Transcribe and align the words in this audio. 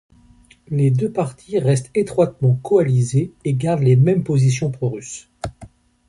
Les 0.69 0.89
deux 0.89 1.11
partis 1.11 1.59
restent 1.59 1.91
étroitement 1.93 2.55
coalisés 2.63 3.33
et 3.45 3.53
gardent 3.53 3.83
les 3.83 3.95
mêmes 3.95 4.23
positions 4.23 4.71
pro-russes. 4.71 5.29